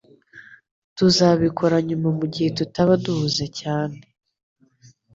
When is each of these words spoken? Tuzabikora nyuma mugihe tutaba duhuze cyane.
Tuzabikora 0.97 1.75
nyuma 1.87 2.07
mugihe 2.17 2.49
tutaba 2.57 2.93
duhuze 3.03 3.45
cyane. 3.59 3.97